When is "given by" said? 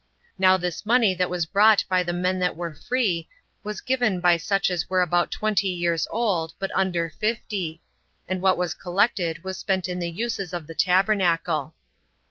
3.81-4.35